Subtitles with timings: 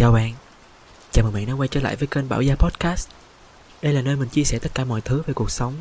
[0.00, 0.32] Chào bạn,
[1.12, 3.08] chào mừng bạn đã quay trở lại với kênh Bảo Gia Podcast.
[3.82, 5.74] Đây là nơi mình chia sẻ tất cả mọi thứ về cuộc sống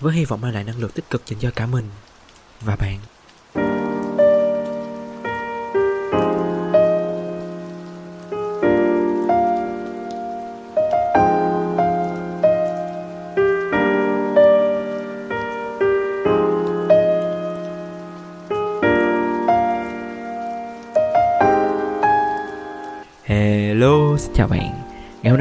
[0.00, 1.88] Với hy vọng mang lại năng lượng tích cực dành cho cả mình
[2.60, 2.98] và bạn.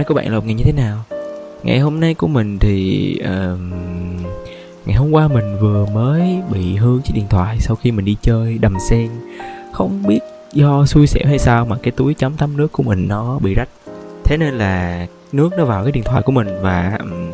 [0.09, 1.03] Của bạn là một ngày như thế nào?
[1.63, 3.59] Ngày hôm nay của mình thì uh,
[4.85, 8.15] Ngày hôm qua mình vừa mới bị hư chiếc điện thoại Sau khi mình đi
[8.21, 9.09] chơi đầm sen.
[9.71, 10.19] Không biết
[10.53, 13.53] do xui xẻo hay sao Mà cái túi chấm tắm nước của mình nó bị
[13.53, 13.69] rách.
[14.23, 17.31] Thế nên là nước nó vào cái điện thoại của mình Và um,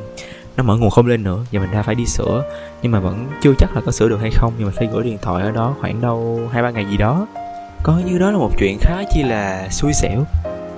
[0.57, 1.45] nó mở nguồn không lên nữa.
[1.51, 2.43] Và mình đã phải đi sửa
[2.81, 4.53] Nhưng mà vẫn chưa chắc là có sửa được hay không.
[4.57, 7.27] Nhưng mà phải gửi điện thoại ở đó khoảng đâu hai ba ngày gì đó.
[7.83, 10.25] Coi như đó là một chuyện khá chi là xui xẻo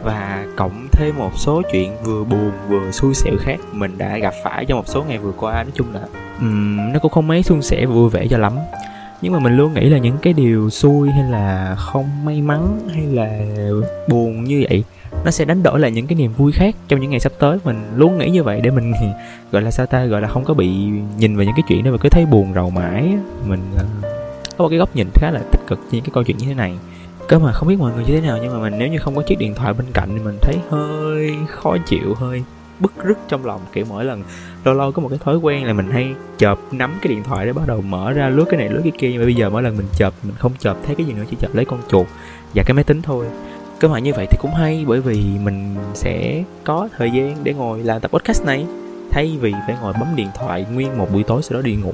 [0.03, 4.33] và cộng thêm một số chuyện vừa buồn vừa xui xẻo khác mình đã gặp
[4.43, 6.01] phải trong một số ngày vừa qua nói chung là
[6.39, 8.53] um, nó cũng không mấy suôn sẻ vui vẻ cho lắm.
[9.21, 12.79] Nhưng mà mình luôn nghĩ là những cái điều xui hay là không may mắn
[12.93, 13.39] hay là
[14.07, 14.83] buồn như vậy
[15.25, 17.57] nó sẽ đánh đổi lại những cái niềm vui khác trong những ngày sắp tới.
[17.63, 18.93] Mình luôn nghĩ như vậy để mình
[19.51, 20.67] gọi là sao ta gọi là không có bị
[21.17, 23.85] nhìn vào những cái chuyện đó mà cứ thấy buồn rầu mãi mình ờ,
[24.57, 26.53] có một cái góc nhìn khá là tích cực những cái câu chuyện như thế
[26.53, 26.73] này
[27.27, 29.15] cơ mà không biết mọi người như thế nào nhưng mà mình nếu như không
[29.15, 32.43] có chiếc điện thoại bên cạnh thì mình thấy hơi khó chịu hơi
[32.79, 33.61] bức rứt trong lòng.
[33.73, 34.23] Kiểu mỗi lần
[34.63, 37.45] lâu lâu có một cái thói quen là mình hay chợp nắm cái điện thoại
[37.45, 39.09] để bắt đầu mở ra lướt cái này lướt cái kia.
[39.11, 41.23] Nhưng mà bây giờ mỗi lần mình chợp mình không chợp thấy cái gì nữa
[41.29, 42.07] chỉ chợp lấy con chuột
[42.55, 43.25] và cái máy tính thôi.
[43.79, 47.53] Cơ mà như vậy thì cũng hay bởi vì mình sẽ có thời gian để
[47.53, 48.65] ngồi làm tập podcast này.
[49.11, 51.93] Thay vì phải ngồi bấm điện thoại nguyên một buổi tối sau đó đi ngủ.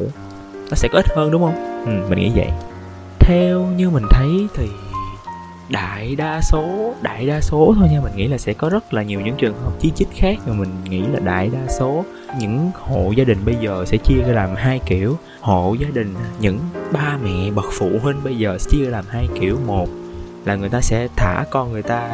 [0.54, 1.86] Nó sẽ có ích hơn đúng không?
[1.86, 2.48] Ừ, mình nghĩ vậy.
[3.20, 4.68] Theo như mình thấy thì
[5.70, 8.02] đại đa số đại đa số thôi nha.
[8.04, 10.54] Mình nghĩ là sẽ có rất là nhiều những trường hợp chi chít khác mà
[10.54, 12.06] mình nghĩ là đại đa số.
[12.40, 15.18] Những hộ gia đình bây giờ sẽ chia ra làm hai kiểu.
[15.42, 16.60] Hộ gia đình những
[16.92, 19.58] ba mẹ bậc phụ huynh bây giờ sẽ chia ra làm hai kiểu.
[19.68, 19.90] Một
[20.46, 22.10] là người ta sẽ thả con người ta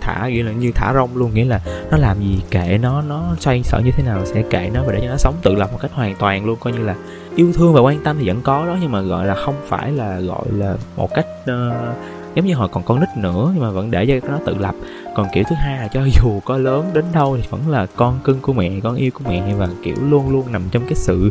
[0.00, 3.24] thả nghĩa là như thả rong luôn nghĩa là nó làm gì kệ nó nó
[3.40, 5.72] xoay sở như thế nào sẽ kệ nó và để cho nó sống tự lập
[5.72, 6.58] một cách hoàn toàn luôn.
[6.60, 6.94] Coi như là
[7.36, 9.92] yêu thương và quan tâm thì vẫn có đó nhưng mà gọi là không phải
[9.92, 11.96] là gọi là một cách uh,
[12.34, 14.74] giống như hồi còn con nít nữa nhưng mà vẫn để cho nó tự lập.
[15.14, 18.18] Còn kiểu thứ hai là cho dù có lớn đến đâu thì vẫn là con
[18.24, 21.30] cưng của mẹ con yêu của mẹ và kiểu luôn luôn nằm trong cái sự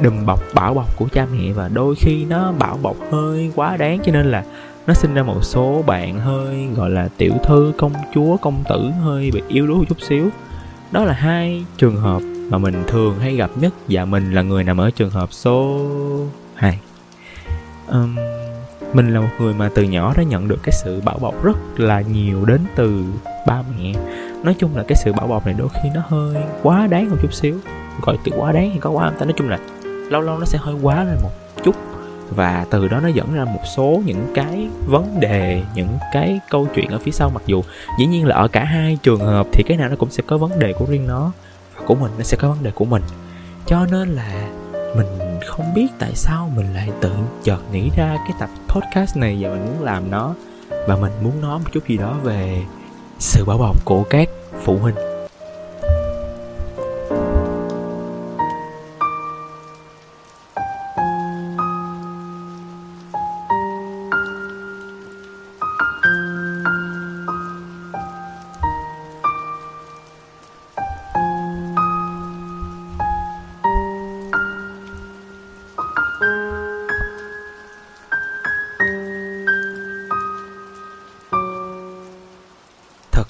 [0.00, 1.52] đùm bọc bảo bọc của cha mẹ.
[1.52, 4.44] Và đôi khi nó bảo bọc hơi quá đáng cho nên là
[4.86, 8.90] nó sinh ra một số bạn hơi gọi là tiểu thư công chúa công tử
[9.02, 10.28] hơi bị yếu đuối một chút xíu.
[10.92, 13.74] Đó là hai trường hợp mà mình thường hay gặp nhất.
[13.88, 15.80] Và mình là người nằm ở trường hợp số
[16.54, 16.78] 2
[17.88, 18.16] um,
[18.96, 21.56] mình là một người mà từ nhỏ đã nhận được cái sự bảo bọc rất
[21.76, 23.04] là nhiều đến từ
[23.46, 23.92] ba mẹ.
[24.42, 27.16] Nói chung là cái sự bảo bọc này đôi khi nó hơi quá đáng một
[27.22, 27.58] chút xíu.
[28.02, 29.58] Gọi từ quá đáng thì có quá ta nói chung là
[30.10, 31.30] lâu lâu nó sẽ hơi quá lên một
[31.64, 31.74] chút.
[32.30, 36.68] Và từ đó nó dẫn ra một số những cái vấn đề, những cái câu
[36.74, 37.30] chuyện ở phía sau.
[37.30, 37.62] Mặc dù
[37.98, 40.38] dĩ nhiên là ở cả hai trường hợp thì cái nào nó cũng sẽ có
[40.38, 41.32] vấn đề của riêng nó
[41.76, 43.02] và của mình, nó sẽ có vấn đề của mình.
[43.66, 44.48] Cho nên là
[44.96, 45.06] mình
[45.46, 47.12] không biết tại sao mình lại tự
[47.42, 50.34] chợt nghĩ ra cái tập podcast này và mình muốn làm nó.
[50.88, 52.62] Và mình muốn nói một chút gì đó về
[53.18, 54.28] sự bảo bọc của các
[54.64, 55.15] phụ huynh.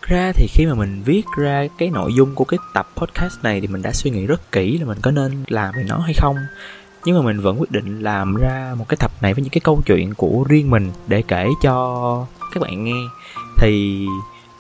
[0.09, 3.61] Ra thì khi mà mình viết ra cái nội dung của cái tập podcast này
[3.61, 6.15] thì mình đã suy nghĩ rất kỹ là mình có nên làm về nó hay
[6.15, 6.37] không.
[7.05, 9.61] Nhưng mà mình vẫn quyết định làm ra một cái tập này với những cái
[9.61, 13.03] câu chuyện của riêng mình để kể cho các bạn nghe.
[13.59, 14.07] Thì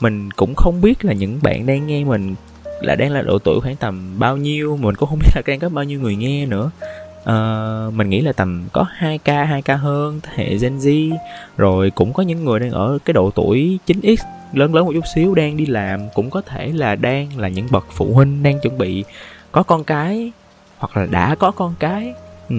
[0.01, 2.35] mình cũng không biết là những bạn đang nghe mình
[2.81, 5.59] là đang là độ tuổi khoảng tầm bao nhiêu, mình cũng không biết là đang
[5.59, 6.71] có bao nhiêu người nghe nữa
[7.31, 11.17] uh, mình nghĩ là tầm có 2k 2k hơn thế hệ Gen Z
[11.57, 14.17] rồi cũng có những người đang ở cái độ tuổi 9x
[14.53, 17.67] lớn lớn một chút xíu đang đi làm cũng có thể là đang là những
[17.71, 19.05] bậc phụ huynh đang chuẩn bị
[19.53, 20.33] có con cái
[20.79, 22.15] hoặc là đã có con cái
[22.49, 22.57] ừ.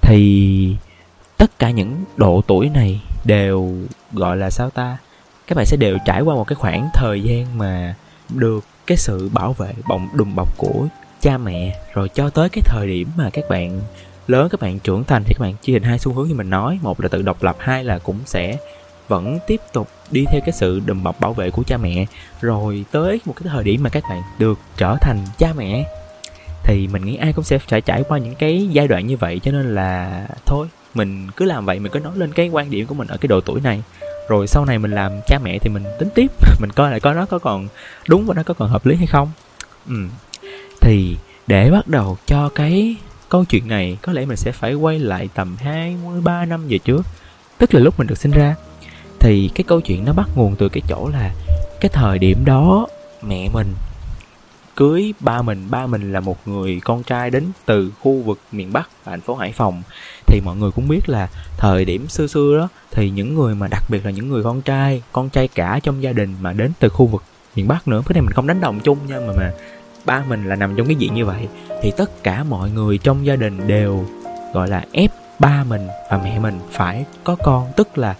[0.00, 0.76] thì
[1.36, 3.74] tất cả những độ tuổi này đều
[4.12, 4.96] gọi là sao ta
[5.46, 7.94] các bạn sẽ đều trải qua một cái khoảng thời gian mà
[8.28, 10.86] được cái sự bảo vệ bồng đùm bọc của
[11.20, 13.80] cha mẹ rồi cho tới cái thời điểm mà các bạn
[14.26, 16.50] lớn, các bạn trưởng thành thì các bạn chia thành hai xu hướng như mình
[16.50, 16.78] nói.
[16.82, 18.56] Một là tự độc lập, hai là cũng sẽ
[19.08, 22.06] vẫn tiếp tục đi theo cái sự đùm bọc bảo vệ của cha mẹ.
[22.40, 25.84] Rồi tới một cái thời điểm mà các bạn được trở thành cha mẹ,
[26.64, 29.40] thì mình nghĩ ai cũng sẽ phải trải qua những cái giai đoạn như vậy.
[29.42, 32.86] Cho nên là thôi, mình cứ làm vậy, mình cứ nói lên cái quan điểm
[32.86, 33.82] của mình ở cái độ tuổi này.
[34.28, 37.14] Rồi sau này mình làm cha mẹ thì mình tính tiếp, mình coi lại coi
[37.14, 37.68] nó có còn
[38.08, 39.30] đúng và nó có còn hợp lý hay không.
[39.88, 39.96] Ừ.
[40.80, 42.96] thì để bắt đầu cho cái
[43.28, 47.06] câu chuyện này có lẽ mình sẽ phải quay lại tầm 23 năm về trước,
[47.58, 48.54] tức là lúc mình được sinh ra.
[49.20, 51.34] Thì cái câu chuyện nó bắt nguồn từ cái chỗ là
[51.80, 52.86] cái thời điểm đó
[53.22, 53.74] mẹ mình
[54.76, 55.66] cưới ba mình.
[55.70, 59.34] Ba mình là một người con trai đến từ khu vực miền bắc, thành phố
[59.34, 59.82] hải phòng.
[60.26, 63.66] Thì mọi người cũng biết là thời điểm xưa xưa đó, thì những người mà
[63.70, 66.72] đặc biệt là những người con trai con trai cả trong gia đình mà đến
[66.78, 67.22] từ khu vực
[67.56, 68.02] miền bắc nữa.
[68.06, 69.52] Cái này mình không đánh đồng chung nha, mà mà
[70.06, 71.48] ba mình là nằm trong cái diện như vậy,
[71.82, 74.04] thì tất cả mọi người trong gia đình đều,
[74.54, 77.72] gọi là, ép ba mình và mẹ mình phải có con.
[77.76, 78.14] Tức là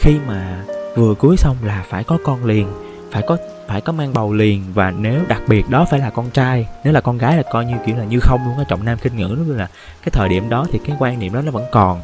[0.00, 0.64] khi mà
[0.96, 2.66] vừa cưới xong là phải có con liền,
[3.10, 3.36] phải có
[3.68, 6.92] phải có mang bầu liền, và nếu đặc biệt đó phải là con trai, nếu
[6.92, 9.16] là con gái là coi như kiểu là như không luôn á, trọng nam kinh
[9.16, 9.68] ngữ luôn là
[10.02, 12.00] cái thời điểm đó thì cái quan niệm đó nó vẫn còn.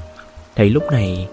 [0.57, 1.29] Thì lúc này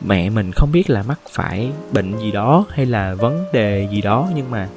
[0.00, 4.00] mẹ mình không biết là mắc phải bệnh gì đó hay là vấn đề gì
[4.00, 4.68] đó, nhưng mà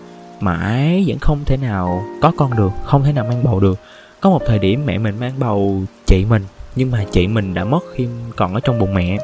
[0.44, 3.80] mãi vẫn không thể nào có con được, không thể nào mang bầu được.
[4.22, 6.44] Có một thời điểm mẹ mình mang bầu chị mình,
[6.76, 9.18] nhưng mà chị mình đã mất khi còn ở trong bụng mẹ.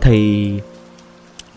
[0.00, 0.50] Thì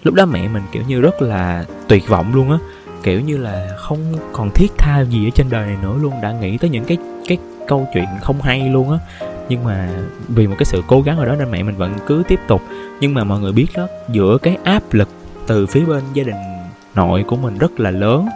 [0.04, 2.58] lúc đó mẹ mình kiểu như rất là tuyệt vọng luôn á,
[3.04, 6.32] kiểu như là không còn thiết tha gì ở trên đời này nữa luôn, đã
[6.32, 6.98] nghĩ tới những cái
[7.28, 7.38] cái
[7.68, 8.98] câu chuyện không hay luôn á.
[9.50, 9.90] Nhưng mà
[10.28, 12.62] vì một cái sự cố gắng ở đó nên mẹ mình vẫn cứ tiếp tục.
[13.00, 15.10] Nhưng mà mọi người biết đó, giữa cái áp lực
[15.48, 16.36] từ phía bên gia đình
[16.96, 18.28] nội của mình rất là lớn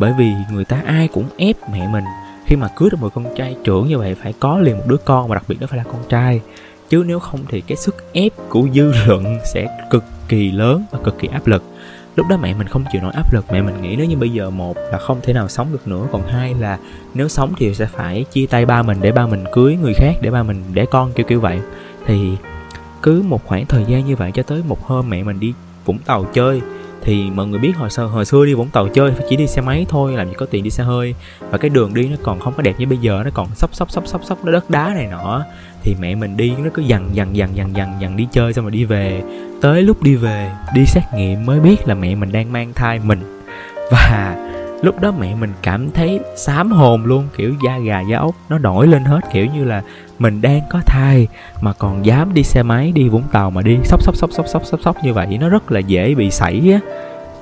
[0.00, 2.04] bởi vì người ta ai cũng ép mẹ mình.
[2.46, 4.96] Khi mà cưới được một con trai trưởng như vậy, phải có liền một đứa
[4.96, 6.40] con và đặc biệt đó phải là con trai.
[6.88, 10.98] Chứ nếu không thì cái sức ép của dư luận sẽ cực kỳ lớn và
[11.04, 11.64] cực kỳ áp lực.
[12.16, 13.44] Lúc đó mẹ mình không chịu nổi áp lực.
[13.52, 16.06] Mẹ mình nghĩ nếu như bây giờ một là không thể nào sống được nữa,
[16.12, 16.78] còn hai là
[17.14, 20.14] nếu sống thì sẽ phải chia tay ba mình để ba mình cưới người khác,
[20.20, 21.60] để ba mình để con, kiểu kiểu vậy.
[22.06, 22.36] Thì
[23.02, 25.54] cứ một khoảng thời gian như vậy cho tới một hôm mẹ mình đi
[25.84, 26.60] vũng tàu chơi
[27.02, 29.62] thì mọi người biết hồi xưa hồi xưa đi vũng tàu chơi chỉ đi xe
[29.62, 31.14] máy thôi, làm gì có tiền đi xe hơi.
[31.50, 33.70] Và cái đường đi nó còn không có đẹp như bây giờ, nó còn sóc
[33.74, 35.44] sóc sóc sóc sóc, nó đất đá này nọ.
[35.82, 38.64] Thì mẹ mình đi nó cứ dằn dằn dằn dằn dằn dằn đi chơi xong
[38.64, 39.22] rồi đi về.
[39.60, 43.00] Tới lúc đi về, đi xét nghiệm mới biết là mẹ mình đang mang thai
[43.04, 43.42] mình.
[43.90, 44.36] Và
[44.82, 48.58] lúc đó mẹ mình cảm thấy xám hồn luôn, kiểu da gà, da ốc nó
[48.58, 49.82] nổi lên hết, kiểu như là
[50.20, 51.28] mình đang có thai
[51.60, 54.46] mà còn dám đi xe máy, đi vũng tàu mà đi sóc sóc sóc sóc
[54.48, 56.80] sóc sóc sóc như vậy, nó rất là dễ bị sảy á.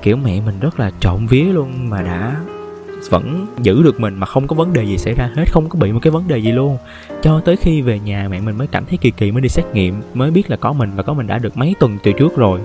[0.03, 2.37] Kiểu mẹ mình rất là trộm vía luôn mà đã
[3.11, 5.79] vẫn giữ được mình mà không có vấn đề gì xảy ra hết, không có
[5.79, 6.79] bị một cái vấn đề gì luôn.
[7.23, 9.65] Cho tới khi về nhà mẹ mình mới cảm thấy kỳ kỳ, mới đi xét
[9.73, 12.37] nghiệm, mới biết là có mình và có mình đã được mấy tuần từ trước
[12.37, 12.61] rồi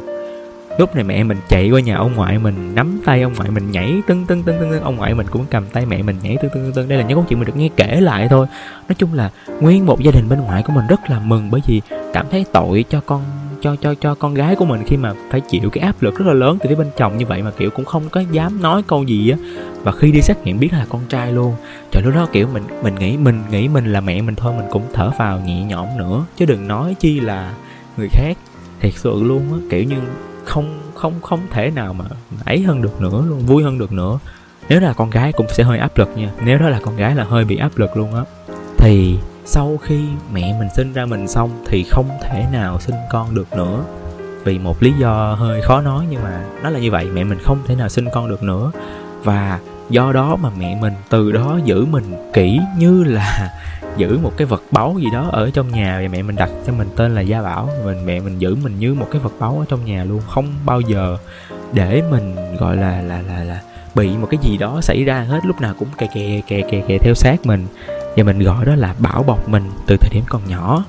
[0.78, 3.72] lúc này mẹ mình chạy qua nhà ông ngoại mình, nắm tay ông ngoại mình,
[3.72, 4.84] nhảy tưng tưng tưng tưng tưng.
[4.84, 7.18] Ông ngoại mình cũng cầm tay mẹ mình, nhảy tưng tưng tưng đây là những
[7.18, 8.48] câu chuyện mình được nghe kể lại thôi.
[8.90, 9.30] Nói chung là
[9.60, 11.82] nguyên một gia đình bên ngoại của mình rất là mừng bởi vì
[12.14, 13.24] cảm thấy tội cho con,
[13.62, 16.26] cho cho cho con gái của mình khi mà phải chịu cái áp lực rất
[16.28, 18.84] là lớn từ phía bên chồng như vậy mà, kiểu, cũng không có dám nói
[18.88, 19.38] câu gì á.
[19.84, 21.56] Và khi đi xét nghiệm biết là con trai luôn.
[21.92, 24.66] Trời, lúc đó, kiểu, mình mình nghĩ mình nghĩ mình là mẹ mình thôi, mình
[24.72, 26.26] cũng thở vào nhẹ nhõm nữa.
[26.38, 27.54] Chứ đừng nói chi là
[27.98, 28.38] người khác.
[28.80, 29.96] Thiệt sự luôn á, kiểu như
[30.46, 32.06] không không không thể nào mà
[32.46, 34.20] ấy hơn được nữa luôn, vui hơn được nữa.
[34.70, 36.30] Nếu là con gái cũng sẽ hơi áp lực nha.
[36.46, 38.22] Nếu đó là con gái là hơi bị áp lực luôn á.
[38.78, 40.00] Thì sau khi
[40.34, 43.84] mẹ mình sinh ra mình xong thì không thể nào sinh con được nữa.
[44.44, 47.40] Vì một lý do hơi khó nói nhưng mà nó là như vậy, mẹ mình
[47.44, 48.72] không thể nào sinh con được nữa.
[49.24, 49.60] Và
[49.90, 53.54] do đó mà mẹ mình từ đó giữ mình kỹ như là
[53.98, 56.74] giữ một cái vật báu gì đó ở trong nhà và mẹ mình đặt cho
[56.74, 57.70] mình tên là gia bảo.
[57.86, 60.54] Mình, mẹ mình giữ mình như một cái vật báu ở trong nhà luôn, không
[60.66, 61.18] bao giờ
[61.74, 63.62] để mình, gọi là là là là
[63.96, 66.82] bị một cái gì đó xảy ra hết, lúc nào cũng kè kè kè kè
[66.88, 67.68] kè theo sát mình.
[68.18, 70.84] Và mình gọi đó là bảo bọc mình từ thời điểm còn nhỏ.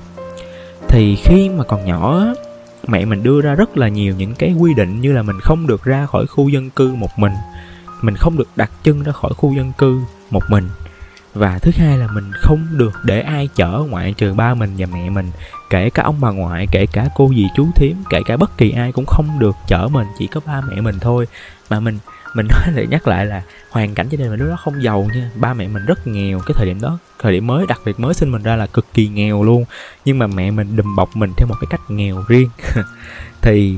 [0.87, 2.25] Thì khi mà còn nhỏ
[2.87, 5.67] mẹ mình đưa ra rất là nhiều những cái quy định như là mình không
[5.67, 7.33] được ra khỏi khu dân cư một mình.
[8.01, 10.69] Mình không được đặt chân ra khỏi khu dân cư một mình
[11.35, 14.85] và thứ hai là mình không được để ai chở ngoại trừ ba mình và
[14.93, 15.31] mẹ mình,
[15.69, 18.71] kể cả ông bà ngoại, kể cả cô dì chú thím, kể cả bất kỳ
[18.71, 21.27] ai cũng không được chở mình, chỉ có ba mẹ mình thôi.
[21.69, 21.99] Mà mình
[22.35, 25.07] mình nói lại, nhắc lại là hoàn cảnh gia đình mình lúc đó không giàu
[25.15, 26.39] nha, ba mẹ mình rất nghèo.
[26.39, 28.85] Cái thời điểm đó, thời điểm mới, đặc biệt mới sinh mình ra là cực
[28.93, 29.65] kỳ nghèo luôn.
[30.05, 32.49] Nhưng mà mẹ mình đùm bọc mình theo một cái cách nghèo riêng.
[33.41, 33.77] Thì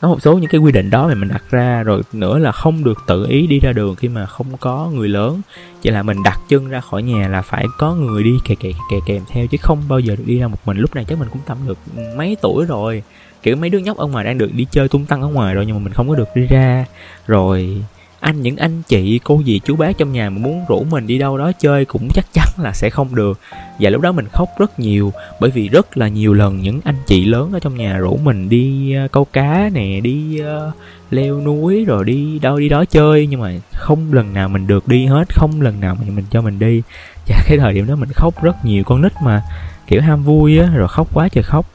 [0.00, 2.52] có một số những cái quy định đó mà mình đặt ra, rồi nữa là
[2.52, 5.40] không được tự ý đi ra đường khi mà không có người lớn.
[5.82, 8.70] Chỉ là mình đặt chân ra khỏi nhà là phải có người đi kè kè
[8.90, 10.78] kè kèm theo, chứ không bao giờ được đi ra một mình.
[10.78, 11.78] Lúc này chắc mình cũng tầm được
[12.16, 13.02] mấy tuổi rồi.
[13.42, 15.66] Kiểu mấy đứa nhóc ở ngoài đang được đi chơi tung tăng ở ngoài rồi,
[15.66, 16.84] nhưng mà mình không có được đi ra.
[17.26, 17.82] Rồi
[18.20, 21.18] anh những anh chị cô dì chú bác trong nhà mà muốn rủ mình đi
[21.18, 23.40] đâu đó chơi cũng chắc chắn là sẽ không được.
[23.80, 26.96] Và lúc đó mình khóc rất nhiều bởi vì rất là nhiều lần những anh
[27.06, 30.74] chị lớn ở trong nhà rủ mình đi ờ, câu cá nè đi uh,
[31.10, 33.26] leo núi rồi đi đâu đi đó chơi.
[33.26, 36.40] Nhưng mà không lần nào mình được đi hết không lần nào mình mình cho
[36.42, 36.82] mình đi.
[37.28, 39.42] Và cái thời điểm đó mình khóc rất nhiều con nít mà
[39.86, 41.66] kiểu ham vui á rồi khóc quá trời khóc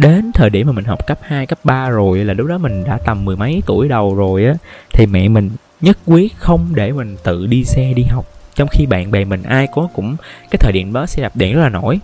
[0.00, 2.84] đến thời điểm mà mình học cấp 2, cấp 3 rồi là lúc đó mình
[2.84, 4.54] đã tầm mười mấy tuổi đầu rồi á
[4.92, 8.24] thì mẹ mình nhất quyết không để mình tự đi xe đi học.
[8.54, 10.16] Trong khi bạn bè mình ai có cũng
[10.50, 11.98] cái thời điểm đó xe đạp điện rất là nổi.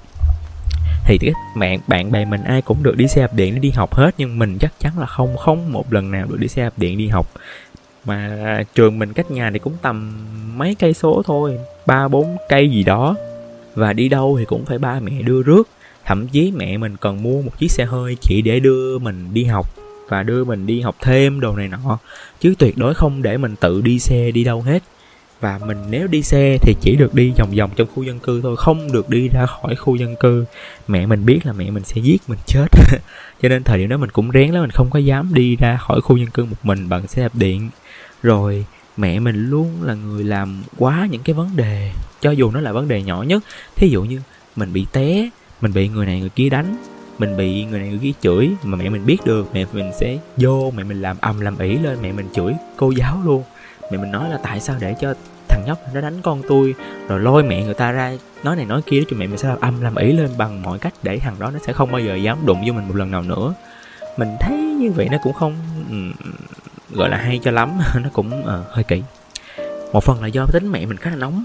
[1.05, 3.71] Thì cái bạn bạn bè mình ai cũng được đi xe đạp điện để đi
[3.71, 6.63] học hết nhưng mình chắc chắn là không không một lần nào được đi xe
[6.63, 7.27] đạp điện đi học.
[8.05, 8.31] Mà
[8.75, 10.27] trường mình cách nhà thì cũng tầm
[10.57, 13.15] mấy cây số thôi ba bốn cây gì đó.
[13.75, 15.69] Và đi đâu thì cũng phải ba mẹ đưa rước
[16.07, 19.45] thậm chí mẹ mình còn mua một chiếc xe hơi chỉ để đưa mình đi
[19.45, 19.67] học
[20.09, 21.99] và đưa mình đi học thêm đồ này nọ.
[22.41, 24.83] Chứ tuyệt đối không để mình tự đi xe đi đâu hết.
[25.41, 28.43] Và mình nếu đi xe thì chỉ được đi vòng vòng trong khu dân cư
[28.43, 30.45] thôi, không được đi ra khỏi khu dân cư.
[30.89, 32.67] Mẹ mình biết là mẹ mình sẽ giết mình chết.
[33.43, 35.77] Cho nên thời điểm đó mình cũng rén lắm, mình không có dám đi ra
[35.77, 37.69] khỏi khu dân cư một mình bằng xe đạp điện.
[38.23, 38.65] Rồi
[38.97, 42.73] mẹ mình luôn là người làm quá những cái vấn đề, cho dù nó là
[42.73, 43.45] vấn đề nhỏ nhất.
[43.77, 44.21] Thí dụ như
[44.57, 46.77] mình bị té mình bị người này người kia đánh
[47.19, 50.19] mình bị người này người kia chửi mà mẹ mình biết được mẹ mình sẽ
[50.37, 53.43] vô mẹ mình làm ầm làm ỉ lên mẹ mình chửi cô giáo luôn.
[53.93, 55.15] Mẹ mình nói là tại sao để cho
[55.49, 56.75] thằng nhóc nó đánh con tôi
[57.09, 58.13] rồi lôi mẹ người ta ra
[58.45, 60.79] nói này nói kia cho mẹ mình sẽ làm âm làm ỉ lên bằng mọi
[60.79, 63.11] cách để thằng đó nó sẽ không bao giờ dám đụng vô mình một lần
[63.11, 63.55] nào nữa.
[64.17, 65.55] Mình thấy như vậy nó cũng không
[65.91, 66.13] um,
[66.91, 69.03] gọi là hay cho lắm nó cũng uh, hơi kỳ
[69.93, 71.45] một phần là do tính mẹ mình khá là nóng.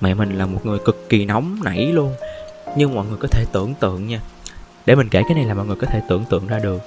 [0.00, 2.14] Mẹ mình là một người cực kỳ nóng nảy luôn
[2.76, 4.20] nhưng mọi người có thể tưởng tượng nha.
[4.86, 6.82] Để mình kể cái này là mọi người có thể tưởng tượng ra được.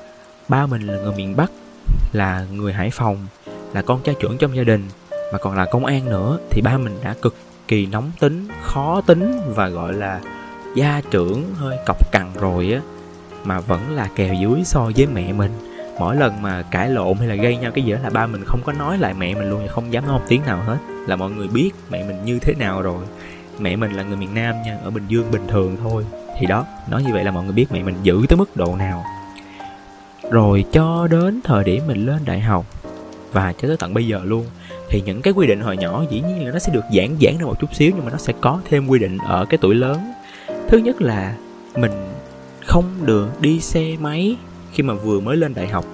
[0.48, 1.52] Ba mình là người miền bắc,
[2.14, 3.28] là người hải phòng,
[3.74, 6.38] là con trai trưởng trong gia đình, mà còn là công an nữa.
[6.50, 7.36] Thì ba mình đã cực
[7.68, 10.20] kỳ nóng tính, khó tính và gọi là
[10.76, 12.82] gia trưởng hơi cọc cằn rồi á,
[13.44, 15.52] mà vẫn là kèo dưới so với mẹ mình.
[16.00, 18.44] Mỗi lần mà cãi lộn hay là gây nhau cái gì đó là ba mình
[18.46, 20.78] không có nói lại mẹ mình luôn, không dám nói một tiếng nào hết.
[21.08, 23.04] Là mọi người biết mẹ mình như thế nào rồi
[23.62, 26.06] mẹ mình là người miền nam nha, ở bình dương bình thường thôi.
[26.40, 28.76] Thì đó, nói như vậy là mọi người biết mẹ mình giữ tới mức độ
[28.76, 29.04] nào.
[30.32, 32.66] Rồi cho đến thời điểm mình lên đại học
[33.32, 34.46] và cho tới tận bây giờ luôn,
[34.90, 37.38] thì những cái quy định hồi nhỏ dĩ nhiên là nó sẽ được giãn giãn
[37.38, 39.76] ra một chút xíu nhưng mà nó sẽ có thêm quy định ở cái tuổi
[39.76, 40.14] lớn.
[40.70, 41.36] Thứ nhất là
[41.76, 41.92] mình
[42.66, 44.36] không được đi xe máy
[44.72, 45.86] khi mà vừa mới lên đại học,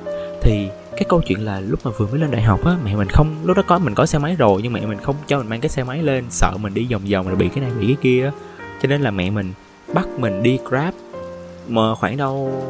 [0.41, 0.67] thì
[0.97, 3.35] cái câu chuyện là lúc mà vừa mới lên đại học á mẹ mình không
[3.43, 5.61] lúc đó có mình có xe máy rồi nhưng mẹ mình không cho mình mang
[5.61, 7.97] cái xe máy lên sợ mình đi vòng vòng rồi bị cái này bị cái
[8.01, 8.31] kia
[8.81, 9.53] cho nên là mẹ mình
[9.93, 10.93] bắt mình đi grab.
[11.67, 12.63] Mà khoảng đâu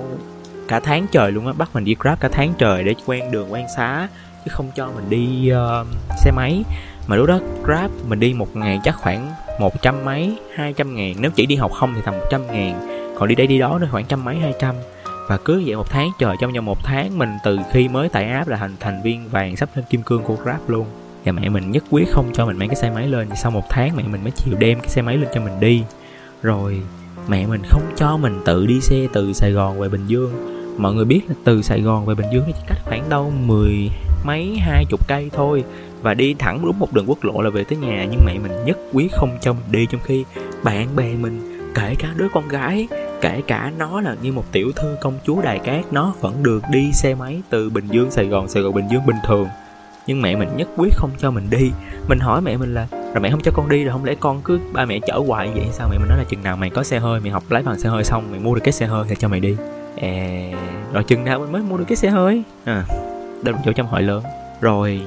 [0.68, 3.54] cả tháng trời luôn á bắt mình đi grab cả tháng trời để quen đường
[3.54, 4.08] quen xá
[4.46, 6.64] chứ không cho mình đi uh, xe máy.
[7.08, 10.96] Mà lúc đó grab mình đi một ngày chắc khoảng một trăm mấy hai trăm
[10.96, 11.16] ngàn.
[11.20, 12.88] Nếu chỉ đi học không thì tầm một trăm ngàn.
[13.16, 14.76] Còn đi đây đi đó nó khoảng trăm mấy hai trăm
[15.28, 18.26] và cứ vậy một tháng, trời trong vòng một tháng, mình từ khi mới tải
[18.26, 20.86] app là thành thành viên vàng sắp lên kim cương của grab luôn.
[21.26, 23.30] Và mẹ mình nhất quyết không cho mình mang cái xe máy lên.
[23.36, 25.84] Sau một tháng, mẹ mình mới chịu đem cái xe máy lên cho mình đi.
[26.42, 26.82] Rồi,
[27.28, 30.32] mẹ mình không cho mình tự đi xe từ sài gòn về bình dương.
[30.78, 33.34] Mọi người biết là từ sài gòn về bình dương nó chỉ cách khoảng đâu
[33.46, 33.92] mười
[34.26, 35.64] mấy, hai chục cây thôi.
[36.02, 38.06] Và đi thẳng đúng một đường quốc lộ là về tới nhà.
[38.12, 39.86] Nhưng mẹ mình nhất quyết không cho mình đi.
[39.92, 40.26] Trong khi
[40.64, 42.88] bạn bè mình, kể cả đứa con gái
[43.26, 46.64] kể cả nó là như một tiểu thư công chúa đài cát nó vẫn được
[46.72, 49.48] đi xe máy từ bình dương sài gòn sài gòn bình dương bình thường.
[50.08, 51.72] Nhưng mẹ mình nhất quyết không cho mình đi.
[52.08, 54.42] Mình hỏi mẹ mình là rồi mẹ không cho con đi rồi không lẽ con
[54.42, 55.88] cứ ba mẹ chở hoài vậy sao?
[55.92, 57.90] Mẹ mình nói là chừng nào mày có xe hơi mày học lái bằng xe
[57.90, 59.56] hơi xong mày mua được cái xe hơi thì cho mày đi.
[60.02, 60.52] À,
[60.94, 62.44] rồi chừng nào mình mới mua được cái xe hơi.
[62.66, 62.86] À
[63.44, 64.24] đây là chỗ trong hội lớn.
[64.62, 65.02] Rồi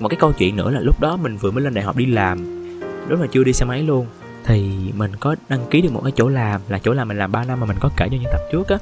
[0.00, 2.06] một cái câu chuyện nữa là lúc đó mình vừa mới lên đại học đi
[2.06, 2.38] làm
[3.08, 4.06] lúc mà chưa đi xe máy luôn
[4.44, 7.32] thì mình có đăng ký được một cái chỗ làm, là chỗ làm mình làm
[7.32, 8.78] 3 năm mà mình có kể cho những tập trước á.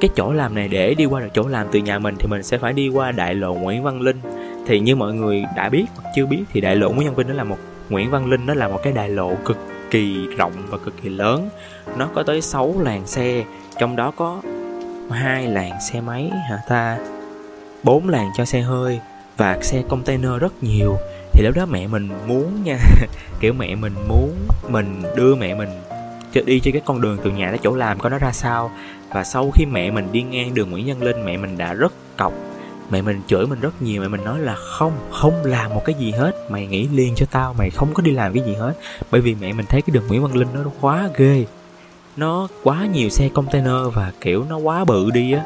[0.00, 2.42] Cái chỗ làm này để đi qua được chỗ làm từ nhà mình thì mình
[2.42, 4.20] sẽ phải đi qua đại lộ Nguyễn Văn Linh.
[4.66, 7.28] Thì như mọi người đã biết hoặc chưa biết thì đại lộ Nguyễn Văn Linh
[7.28, 7.58] nó là một,
[7.88, 9.58] Nguyễn Văn Linh nó là một cái đại lộ cực
[9.90, 11.48] kỳ rộng và cực kỳ lớn.
[11.96, 13.44] Nó có tới 6 làn xe,
[13.78, 14.42] trong đó có
[15.10, 16.98] hai làn xe máy hả ta?
[17.82, 19.00] Bốn làn cho xe hơi
[19.36, 20.96] và xe container rất nhiều
[21.36, 22.78] thì lúc đó mẹ mình muốn nha.
[23.40, 24.34] Kiểu mẹ mình muốn
[24.68, 25.68] mình đưa mẹ mình
[26.46, 28.70] đi trên cái con đường từ nhà tới chỗ làm, coi nó ra sao.
[29.12, 31.92] Và sau khi mẹ mình đi ngang đường Nguyễn Văn Linh, mẹ mình đã rất
[32.16, 32.32] cọc.
[32.90, 35.94] Mẹ mình chửi mình rất nhiều, mẹ mình nói là không không làm một cái
[35.94, 38.72] gì hết, mày nghĩ liền cho tao, mày không có đi làm cái gì hết.
[39.10, 41.44] Bởi vì mẹ mình thấy cái đường Nguyễn Văn Linh nó quá ghê.
[42.16, 45.44] Nó quá nhiều xe container và, kiểu, nó quá bự đi á.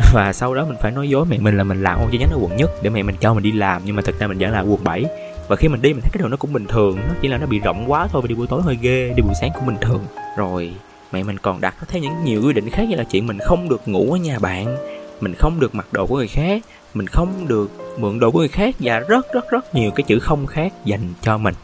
[0.12, 2.30] và sau đó mình phải nói dối mẹ mình là mình làm ô chi nhánh
[2.30, 4.38] ở quận nhất để mẹ mình cho mình đi làm, nhưng mà thực ra mình
[4.38, 5.04] vẫn là quận 7
[5.48, 7.38] và khi mình đi, mình thấy cái đường nó cũng bình thường, nó chỉ là
[7.38, 9.66] nó bị rộng quá thôi và đi buổi tối hơi ghê, đi buổi sáng cũng
[9.66, 10.04] bình thường.
[10.36, 10.72] Rồi,
[11.12, 13.68] mẹ mình còn đặt theo những nhiều quy định khác như là chuyện mình không
[13.68, 14.76] được ngủ ở nhà bạn,
[15.20, 16.62] mình không được mặc đồ của người khác,
[16.94, 20.18] mình không được mượn đồ của người khác và rất rất rất nhiều cái chữ
[20.18, 21.54] không khác dành cho mình.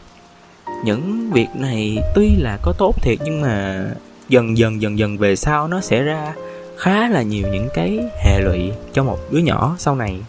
[0.83, 3.85] Những việc này tuy là có tốt thiệt nhưng mà
[4.29, 6.33] dần dần dần dần về sau nó sẽ ra
[6.79, 10.19] khá là nhiều những cái hệ lụy cho một đứa nhỏ sau này.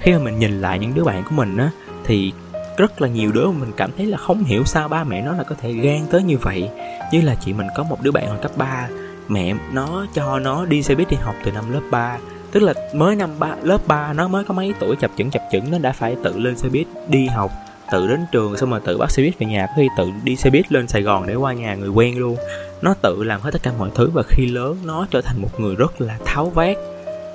[0.00, 1.70] Khi mà mình nhìn lại những đứa bạn của mình á,
[2.04, 2.32] thì
[2.76, 5.42] rất là nhiều đứa mình cảm thấy là không hiểu sao ba mẹ nó là
[5.42, 6.68] có thể gan tới như vậy.
[7.12, 8.88] Như là chị mình có một đứa bạn hồi cấp 3
[9.28, 12.18] mẹ nó cho nó đi xe buýt đi học từ năm lớp 3
[12.52, 15.42] tức là mới năm ba, lớp 3 nó mới có mấy tuổi chập chững chập
[15.52, 17.50] chững, nó đã phải tự lên xe buýt đi học,
[17.92, 20.36] tự đến trường xong rồi tự bắt xe buýt về nhà, có khi tự đi
[20.36, 22.36] xe buýt lên sài gòn để qua nhà người quen luôn
[22.82, 25.60] nó tự làm hết tất cả mọi thứ và khi lớn, nó trở thành một
[25.60, 26.76] người rất là tháo vát.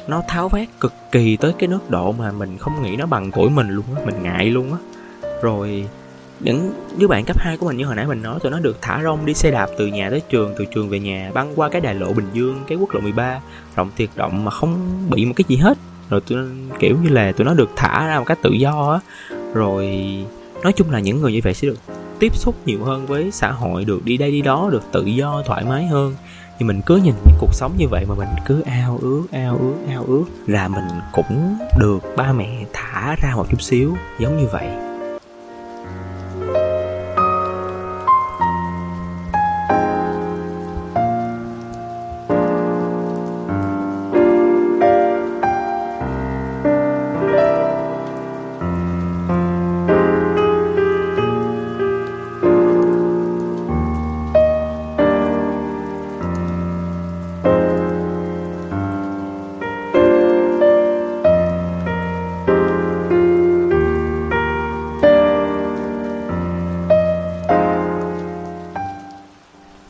[0.07, 3.31] Nó tháo vát cực kỳ tới cái nước độ mà mình không nghĩ nó bằng
[3.31, 4.77] tuổi mình luôn á, mình ngại luôn á.
[5.41, 5.87] Rồi,
[6.39, 8.77] những đứa bạn cấp 2 của mình như hồi nãy mình nói, tụi nó được
[8.81, 11.69] thả rong đi xe đạp từ nhà tới trường, từ trường về nhà, băng qua
[11.69, 13.39] cái đài lộ Bình Dương, cái quốc lộ 13
[13.75, 15.77] rộng tuyệt động mà không bị một cái gì hết.
[16.09, 16.37] Rồi tụi,
[16.79, 18.99] kiểu như là tụi nó được thả ra một cách tự do á.
[19.53, 20.05] Rồi,
[20.63, 21.77] nói chung là những người như vậy sẽ được
[22.19, 25.43] tiếp xúc nhiều hơn với xã hội, được đi đây đi đó, được tự do,
[25.45, 26.15] thoải mái hơn.
[26.59, 29.57] Thì mình cứ nhìn những cuộc sống như vậy mà mình cứ ao ước ao
[29.57, 34.37] ước ao ước, là mình cũng được ba mẹ thả ra một chút xíu giống
[34.37, 34.84] như vậy.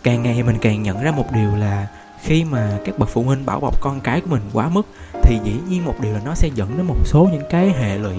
[0.05, 1.87] Càng ngày mình càng nhận ra một điều là
[2.21, 4.87] khi mà các bậc phụ huynh bảo bọc con cái của mình quá mức
[5.23, 7.97] thì dĩ nhiên một điều là nó sẽ dẫn đến một số những cái hệ
[7.97, 8.15] lụy.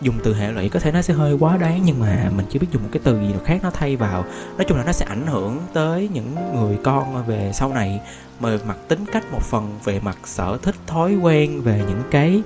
[0.00, 2.58] Dùng từ hệ lụy có thể nó sẽ hơi quá đáng nhưng mà mình chưa
[2.58, 4.24] biết dùng một cái từ gì nào khác nó thay vào.
[4.56, 8.00] Nói chung là nó sẽ ảnh hưởng tới những người con về sau này.
[8.40, 12.42] Về mặt tính cách một phần về mặt sở thích thói quen về những cái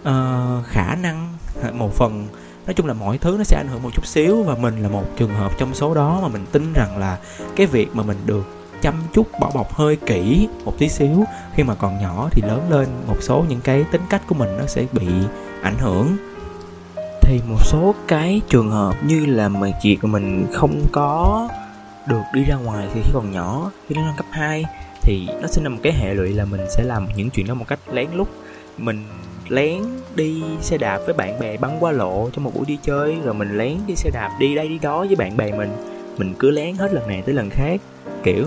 [0.00, 1.28] uh, khả năng
[1.72, 2.28] một phần
[2.66, 4.88] nói chung là mọi thứ nó sẽ ảnh hưởng một chút xíu và mình là
[4.88, 7.18] một trường hợp trong số đó mà mình tin rằng là
[7.56, 8.44] cái việc mà mình được
[8.82, 12.70] chăm chút bỏ bọc hơi kỹ một tí xíu, khi mà còn nhỏ thì lớn
[12.70, 15.06] lên một số những cái tính cách của mình nó sẽ bị
[15.62, 16.16] ảnh hưởng.
[17.22, 21.48] Thì một số cái trường hợp như là mà chuyện của mình không có
[22.06, 24.64] được đi ra ngoài thì khi còn nhỏ, khi nó lên cấp 2
[25.02, 27.54] thì nó sẽ là một cái hệ lụy là mình sẽ làm những chuyện đó
[27.54, 28.28] một cách lén lút.
[28.78, 29.04] Mình
[29.48, 29.82] lén
[30.14, 33.34] đi xe đạp với bạn bè băng qua lộ trong một buổi đi chơi, rồi
[33.34, 35.70] mình lén đi xe đạp đi đây đi đó với bạn bè mình.
[36.18, 37.80] Mình cứ lén hết lần này tới lần khác.
[38.22, 38.46] Kiểu,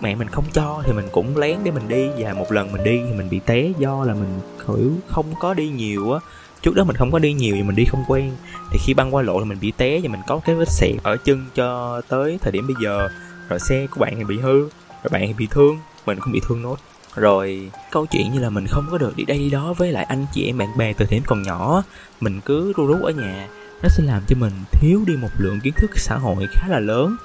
[0.00, 2.84] mẹ mình không cho thì mình cũng lén để mình đi, và một lần mình
[2.84, 6.20] đi thì mình bị té do là mình, kiểu, không có đi nhiều á.
[6.62, 8.30] Trước đó mình không có đi nhiều thì mình đi không quen.
[8.70, 10.94] Thì khi băng qua lộ thì mình bị té và mình có cái vết sẹo
[11.02, 13.08] ở chân cho tới thời điểm bây giờ.
[13.48, 16.40] Rồi xe của bạn thì bị hư, rồi bạn thì bị thương, mình cũng bị
[16.48, 16.76] thương nốt
[17.20, 20.04] rồi câu chuyện như là mình không có được đi đây đi đó với lại
[20.04, 21.82] anh chị em bạn bè từ điểm còn nhỏ
[22.20, 23.48] mình cứ ru rú ở nhà
[23.82, 26.80] nó sẽ làm cho mình thiếu đi một lượng kiến thức xã hội khá là
[26.80, 27.16] lớn.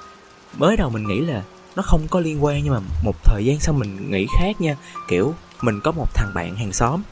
[0.58, 1.42] Mới đầu mình nghĩ là
[1.76, 4.76] nó không có liên quan nhưng mà một thời gian sau mình nghĩ khác nha
[5.08, 7.02] kiểu mình có một thằng bạn hàng xóm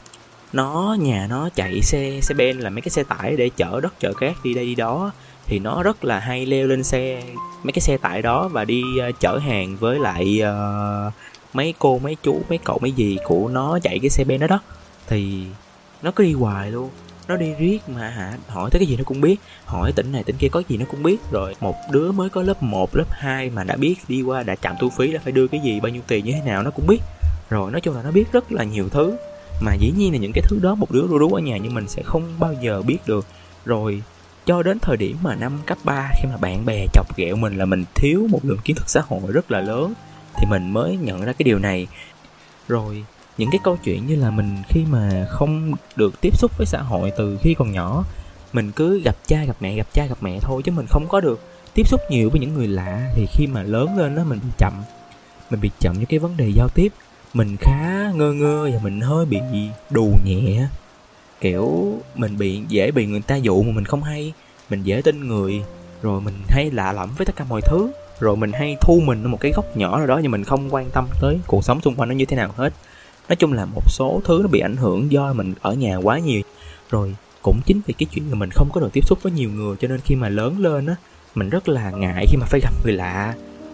[0.53, 3.99] nó nhà nó chạy xe xe ben là mấy cái xe tải để chở đất
[3.99, 5.11] chở cát đi đây đi đó
[5.45, 7.23] thì nó rất là hay leo lên xe
[7.63, 11.13] mấy cái xe tải đó và đi uh, chở hàng với lại uh,
[11.55, 14.47] mấy cô mấy chú mấy cậu mấy gì của nó chạy cái xe ben đó
[14.47, 14.59] đó.
[15.07, 15.43] Thì
[16.01, 16.89] nó cứ đi hoài luôn.
[17.27, 18.37] Nó đi riết mà hả?
[18.47, 19.35] Hỏi tới cái gì nó cũng biết.
[19.65, 21.17] Hỏi tỉnh này tỉnh kia có gì nó cũng biết.
[21.31, 24.55] Rồi một đứa mới có lớp 1, lớp 2 mà đã biết đi qua đã
[24.55, 26.71] chạm thu phí là phải đưa cái gì bao nhiêu tiền như thế nào nó
[26.71, 26.99] cũng biết.
[27.49, 29.17] Rồi nói chung là nó biết rất là nhiều thứ.
[29.61, 31.69] Mà dĩ nhiên là những cái thứ đó một đứa ru rú ở nhà như
[31.69, 33.25] mình sẽ không bao giờ biết được.
[33.65, 34.01] Rồi
[34.45, 37.57] cho đến thời điểm mà năm cấp 3 khi mà bạn bè chọc ghẹo mình
[37.57, 39.93] là mình thiếu một lượng kiến thức xã hội rất là lớn
[40.39, 41.87] thì mình mới nhận ra cái điều này.
[42.67, 43.03] Rồi,
[43.37, 46.81] những cái câu chuyện như là mình khi mà không được tiếp xúc với xã
[46.81, 48.03] hội từ khi còn nhỏ,
[48.53, 51.19] mình cứ gặp cha gặp mẹ, gặp cha gặp mẹ thôi chứ mình không có
[51.19, 51.41] được
[51.73, 54.49] tiếp xúc nhiều với những người lạ thì khi mà lớn lên đó mình bị
[54.57, 54.73] chậm,
[55.49, 56.93] mình bị chậm những cái vấn đề giao tiếp,
[57.33, 59.39] mình khá ngơ ngơ và mình hơi bị
[59.89, 60.67] đù nhẹ.
[61.41, 64.33] Kiểu, mình bị, dễ bị người ta dụ mà mình không hay,
[64.69, 65.61] mình dễ tin người,
[66.01, 69.23] rồi mình hay lạ lẫm với tất cả mọi thứ rồi mình hay thu mình
[69.23, 71.81] ở một cái góc nhỏ nào đó nhưng mình không quan tâm tới cuộc sống
[71.81, 72.73] xung quanh nó như thế nào hết.
[73.29, 76.19] Nói chung là một số thứ nó bị ảnh hưởng do mình ở nhà quá
[76.19, 76.41] nhiều.
[76.89, 79.49] Rồi cũng chính vì cái chuyện là mình không có được tiếp xúc với nhiều
[79.49, 80.95] người cho nên khi mà lớn lên á,
[81.35, 83.33] mình rất là ngại khi mà phải gặp người lạ.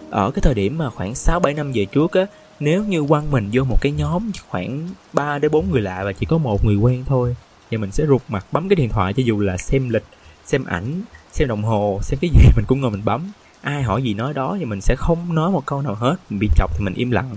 [0.09, 2.25] Ở cái thời điểm mà khoảng 6 7 năm về trước á,
[2.59, 6.13] nếu như quăng mình vô một cái nhóm khoảng 3 đến 4 người lạ và
[6.13, 7.35] chỉ có một người quen thôi,
[7.71, 10.03] thì mình sẽ rụt mặt bấm cái điện thoại cho dù là xem lịch,
[10.45, 11.01] xem ảnh,
[11.31, 14.33] xem đồng hồ, xem cái gì mình cũng ngồi mình bấm ai hỏi gì nói
[14.33, 16.15] đó thì mình sẽ không nói một câu nào hết.
[16.29, 17.29] Mình bị chọc thì mình im lặng.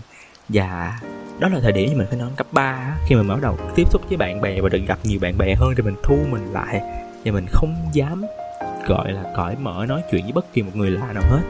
[0.48, 0.98] Và
[1.38, 3.88] đó là thời điểm mà mình phải nói cấp 3 khi mình bắt đầu tiếp
[3.90, 6.52] xúc với bạn bè và được gặp nhiều bạn bè hơn thì mình thu mình
[6.52, 6.80] lại.
[7.24, 8.24] Và mình không dám,
[8.86, 11.40] gọi là, cởi mở nói chuyện với bất kỳ một người lạ nào hết.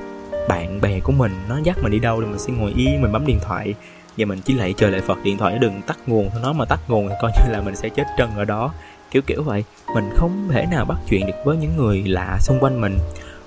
[0.49, 3.13] Bạn bè của mình, nó dắt mình đi đâu thì mình sẽ ngồi yên, mình
[3.13, 3.75] bấm điện thoại.
[4.17, 6.31] Và mình chỉ lại trời lại phật điện thoại đừng tắt nguồn.
[6.33, 8.73] Thôi nó mà tắt nguồn thì coi như là mình sẽ chết trân ở đó.
[9.11, 9.65] Kiểu kiểu vậy.
[9.95, 12.99] Mình không thể nào bắt chuyện được với những người lạ xung quanh mình.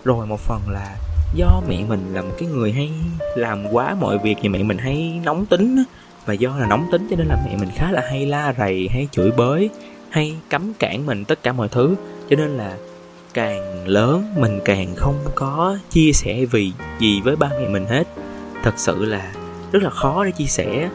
[0.05, 0.95] Rồi một phần là
[1.33, 2.91] do mẹ mình là một cái người hay
[3.35, 5.83] làm quá mọi việc và mẹ mình hay nóng tính
[6.25, 8.89] và do là nóng tính cho nên là mẹ mình khá là hay la rầy,
[8.91, 9.69] hay chửi bới,
[10.09, 11.95] hay cấm cản mình tất cả mọi thứ.
[12.29, 12.73] Cho nên là
[13.33, 18.07] càng lớn mình càng không có chia sẻ vì gì với ba mẹ mình hết.
[18.63, 19.31] Thật sự là
[19.71, 20.89] rất là khó để chia sẻ.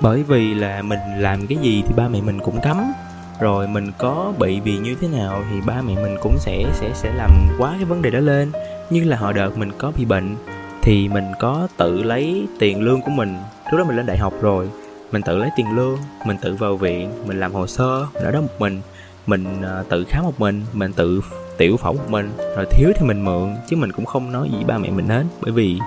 [0.00, 2.92] Bởi vì là mình làm cái gì thì ba mẹ mình cũng cấm.
[3.40, 6.90] Rồi mình có bị vì như thế nào thì ba mẹ mình cũng sẽ sẽ
[6.94, 8.52] sẽ làm quá cái vấn đề đó lên
[8.90, 10.36] như là họ đợt mình có bị bệnh,
[10.82, 13.36] thì mình có tự lấy tiền lương của mình.
[13.70, 14.68] Lúc đó mình lên đại học rồi,
[15.12, 18.30] mình tự lấy tiền lương, mình tự vào viện, mình làm hồ sơ, mình ở
[18.30, 18.80] đó một mình.
[19.26, 21.20] Mình à, tự khám một mình mình tự
[21.56, 24.64] tiểu phẫu một mình, rồi thiếu thì mình mượn, chứ mình cũng không nói gì
[24.64, 25.24] ba mẹ mình hết.
[25.40, 25.78] Bởi vì,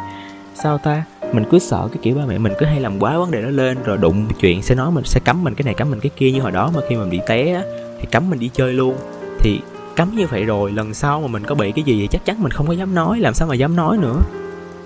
[0.56, 1.04] sao ta?
[1.34, 3.50] Mình cứ sợ cái kiểu ba mẹ mình cứ hay làm quá vấn đề nó
[3.50, 6.12] lên, rồi đụng chuyện sẽ nói mình, sẽ cấm mình cái này, cấm mình cái
[6.16, 6.32] kia.
[6.32, 7.62] Như hồi đó mà khi mình bị té á,
[8.00, 8.96] thì cấm mình đi chơi luôn.
[9.40, 9.60] Thì
[10.02, 12.44] cấm như vậy rồi, lần sau mà mình có bị cái gì thì chắc chắn
[12.44, 14.22] mình không có dám nói, làm sao mà dám nói nữa.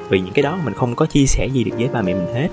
[0.10, 2.34] Vì những cái đó mình không có chia sẻ gì được với ba mẹ mình
[2.34, 2.48] hết.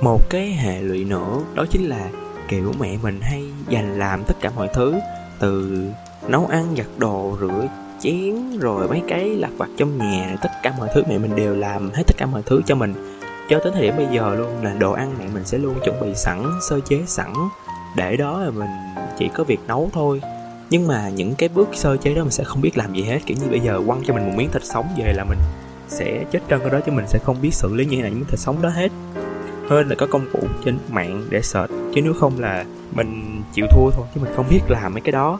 [0.00, 2.08] Một cái hệ lụy nữa, đó chính là
[2.48, 4.94] kiểu mẹ mình hay dành làm tất cả mọi thứ,
[5.38, 5.82] từ
[6.28, 7.66] nấu ăn, giặt đồ, rửa
[8.00, 11.56] chén, rồi mấy cái lặt vặt trong nhà tất cả mọi thứ mẹ mình đều
[11.56, 12.94] làm hết tất cả mọi thứ cho mình.
[13.48, 16.00] Cho tới thời điểm bây giờ luôn là đồ ăn mẹ mình sẽ luôn chuẩn
[16.00, 17.32] bị sẵn, sơ chế sẵn,
[17.96, 18.70] để đó là mình
[19.18, 20.20] chỉ có việc nấu thôi
[20.72, 23.18] nhưng mà những cái bước sơ chế đó mình sẽ không biết làm gì hết.
[23.26, 25.38] Kiểu như bây giờ quăng cho mình một miếng thịt sống về là mình
[25.88, 28.10] sẽ chết trân cái đó, chứ mình sẽ không biết xử lý như thế nào
[28.10, 28.88] những thịt sống đó hết.
[29.68, 33.66] Hơn là có công cụ trên mạng để search, chứ nếu không là mình chịu
[33.70, 35.38] thua thôi, chứ mình không biết làm mấy cái đó.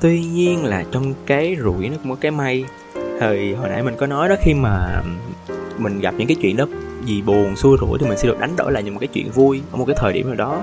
[0.00, 2.64] Tuy nhiên là trong cái rủi nó cũng có cái may.
[3.20, 5.02] Thì hồi nãy mình có nói đó, khi mà
[5.78, 6.66] mình gặp những cái chuyện đó
[7.04, 9.30] gì buồn, xui rủi thì mình sẽ được đánh đổi lại những một cái chuyện
[9.30, 10.62] vui ở một cái thời điểm nào đó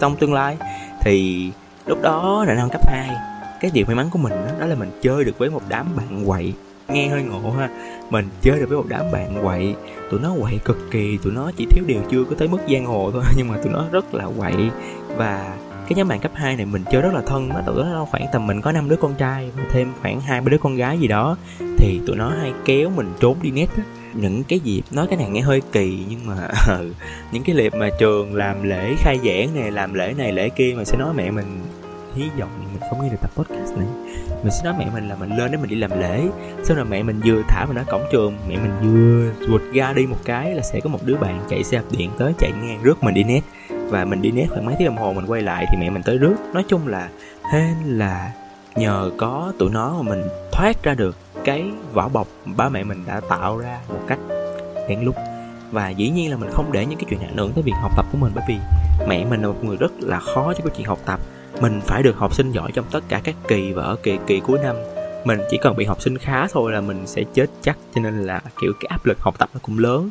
[0.00, 0.56] trong tương lai.
[1.02, 1.50] Thì
[1.86, 3.16] lúc đó là năm cấp 2
[3.60, 5.86] cái điều may mắn của mình đó, đó là mình chơi được với một đám
[5.96, 6.54] bạn quậy.
[6.88, 7.68] Nghe hơi ngộ ha
[8.10, 9.74] mình chơi được với một đám bạn quậy.
[10.10, 12.86] Tụi nó quậy cực kỳ tụi nó chỉ thiếu điều chưa có tới mức giang
[12.86, 14.70] hồ thôi nhưng mà tụi nó rất là quậy.
[15.16, 15.56] Và
[15.88, 18.26] cái nhóm bạn cấp 2 này mình chơi rất là thân đó, tụi nó khoảng
[18.32, 20.98] tầm mình có năm đứa con trai và thêm khoảng hai ba đứa con gái
[20.98, 21.36] gì đó
[21.78, 23.82] thì tụi nó hay kéo mình trốn đi net á
[24.14, 26.92] những cái dịp, nói cái này nghe hơi kỳ, nhưng mà ừ,
[27.32, 30.74] những cái dịp mà trường làm lễ khai giảng này làm lễ này, lễ kia
[30.76, 31.60] mà sẽ nói mẹ mình
[32.14, 33.86] hy vọng mình không nghe được tập podcast này,
[34.42, 36.22] mình sẽ nói mẹ mình là mình lên để mình đi làm lễ.
[36.64, 39.92] Sau rồi mẹ mình vừa thả mình ở cổng trường, mẹ mình vừa vụt ra
[39.92, 42.52] đi một cái là sẽ có một đứa bạn chạy xe đạp điện tới, chạy
[42.52, 45.26] ngang rước mình đi nét và mình đi nét khoảng mấy tiếng đồng hồ mình
[45.26, 46.36] quay lại thì mẹ mình tới rước.
[46.54, 47.08] Nói chung là
[47.52, 48.32] hên là
[48.76, 53.04] nhờ có tụi nó mà mình thoát ra được cái vỏ bọc ba mẹ mình
[53.06, 54.18] đã tạo ra một cách
[54.88, 55.14] lén lút.
[55.72, 57.92] Và dĩ nhiên là mình không để những cái chuyện ảnh hưởng tới việc học
[57.96, 58.56] tập của mình bởi vì
[59.08, 61.20] mẹ mình là một người rất là khó cho cái chuyện học tập.
[61.60, 64.40] Mình phải được học sinh giỏi trong tất cả các kỳ và ở kỳ kỳ
[64.40, 64.76] cuối năm.
[65.24, 68.22] Mình chỉ cần bị học sinh khá thôi là mình sẽ chết chắc, cho nên
[68.22, 70.10] là, kiểu, cái áp lực học tập nó cũng lớn.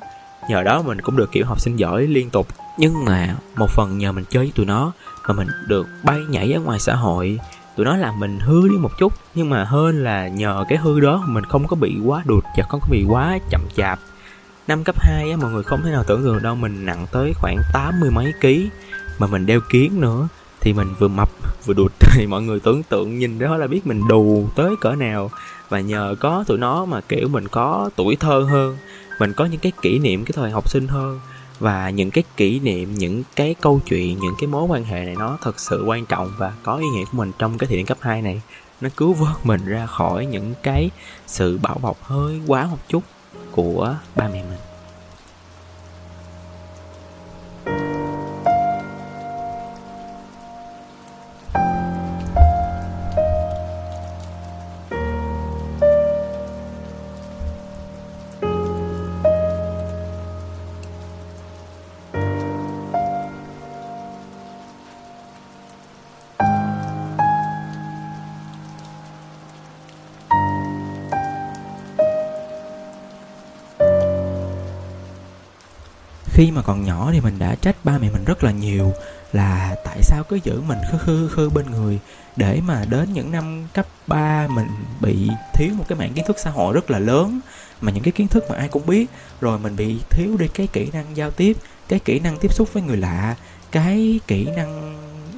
[0.50, 2.48] Nhờ đó mình cũng được, kiểu, học sinh giỏi liên tục.
[2.78, 4.92] Nhưng mà một phần nhờ mình chơi với tụi nó
[5.28, 7.40] mà mình được bay nhảy ở ngoài xã hội
[7.80, 11.00] tụi nó làm mình hư đi một chút, nhưng mà hơn là nhờ cái hư
[11.00, 14.00] đó mình không có bị quá đụt và không có bị quá chậm chạp.
[14.68, 17.34] Năm cấp 2 á, mọi người không thể nào tưởng tượng đâu, mình nặng tới
[17.36, 18.70] khoảng tám mươi mấy ký
[19.20, 20.28] mà mình đeo kiến nữa,
[20.62, 21.30] thì mình vừa mập,
[21.66, 24.92] vừa đụt thì mọi người tưởng tượng nhìn đó là biết mình đù tới cỡ
[24.92, 25.32] nào.
[25.70, 28.78] Và nhờ có tụi nó mà, kiểu, mình có tuổi thơ hơn,
[29.20, 31.20] mình có những cái kỷ niệm cái thời học sinh hơn
[31.60, 35.16] và những cái kỷ niệm, những cái câu chuyện, những cái mối quan hệ này
[35.16, 37.86] nó thật sự quan trọng và có ý nghĩa của mình trong cái thị điểm
[37.86, 38.42] cấp 2 này.
[38.82, 40.90] Nó cứu vớt mình ra khỏi những cái
[41.28, 43.04] sự bảo bọc hơi quá một chút
[43.52, 44.69] của ba mẹ mình.
[76.40, 78.94] Khi mà còn nhỏ thì mình đã trách ba mẹ mình rất là nhiều
[79.34, 82.00] là tại sao cứ giữ mình khư khư khư bên người
[82.36, 84.68] để mà đến những năm cấp 3 mình
[85.02, 87.40] bị thiếu một cái mạng kiến thức xã hội rất là lớn
[87.82, 89.10] mà những cái kiến thức mà ai cũng biết.
[89.42, 92.74] Rồi mình bị thiếu đi cái kỹ năng giao tiếp, cái kỹ năng tiếp xúc
[92.74, 93.36] với người lạ,
[93.72, 94.98] cái kỹ năng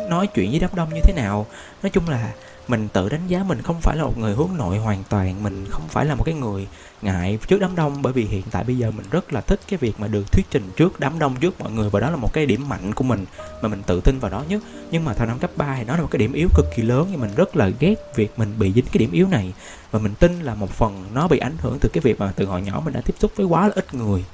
[0.10, 1.46] nói chuyện với đám đông như thế nào.
[1.84, 2.32] Nói chung là
[2.68, 5.66] mình tự đánh giá mình không phải là một người hướng nội hoàn toàn, mình
[5.70, 6.68] không phải là một cái người
[7.02, 9.78] ngại trước đám đông, bởi vì hiện tại bây giờ mình rất là thích cái
[9.78, 12.34] việc mà được thuyết trình trước đám đông trước mọi người, và đó là một
[12.34, 13.26] cái điểm mạnh của mình,
[13.62, 14.62] mà mình tự tin vào đó nhất.
[14.92, 16.84] Nhưng mà thời năm cấp 3 thì nó là một cái điểm yếu cực kỳ
[16.84, 19.54] lớn, nhưng mình rất là ghét việc mình bị dính cái điểm yếu này.
[19.92, 22.46] Và mình tin là một phần nó bị ảnh hưởng từ cái việc mà từ
[22.46, 24.26] hồi nhỏ mình đã tiếp xúc với quá là ít người.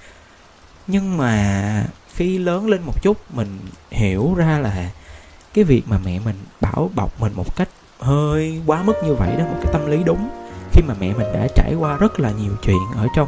[0.88, 3.60] Nhưng mà khi lớn lên một chút, mình
[3.92, 4.92] hiểu ra là
[5.54, 9.36] cái việc mà mẹ mình bảo bọc mình một cách hơi quá mức như vậy
[9.38, 10.30] đó, một cái tâm lý đúng.
[10.72, 13.28] Khi mà mẹ mình đã trải qua rất là nhiều chuyện ở trong